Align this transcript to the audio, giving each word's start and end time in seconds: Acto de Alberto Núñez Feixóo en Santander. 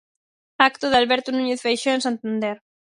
Acto 0.69 0.85
de 0.89 0.97
Alberto 1.01 1.29
Núñez 1.31 1.59
Feixóo 1.65 1.95
en 1.95 2.01
Santander. 2.07 2.57